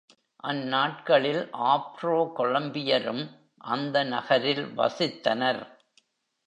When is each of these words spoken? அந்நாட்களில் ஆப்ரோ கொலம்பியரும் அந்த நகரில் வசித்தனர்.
அந்நாட்களில் 0.43 1.49
ஆப்ரோ 1.51 2.31
கொலம்பியரும் 2.35 3.23
அந்த 3.57 4.03
நகரில் 4.03 4.65
வசித்தனர். 4.77 5.63